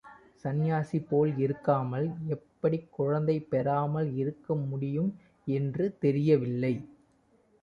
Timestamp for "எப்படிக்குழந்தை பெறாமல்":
2.29-4.09